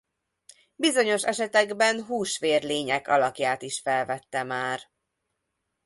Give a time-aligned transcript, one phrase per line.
[0.75, 4.81] Bizonyos esetekben hús-vér lények alakját is felvette már.